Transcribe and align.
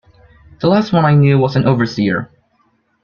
The 0.61 0.67
last 0.67 0.91
one 0.91 1.05
I 1.05 1.13
knew 1.13 1.37
was 1.37 1.55
an 1.55 1.67
overseer. 1.67 2.31